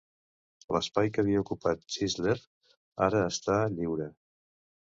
L'espai 0.75 1.11
que 1.17 1.25
havia 1.25 1.43
ocupat 1.43 1.85
Sizzler 1.97 2.35
ara 3.09 3.23
està 3.35 3.63
lliure. 3.77 4.13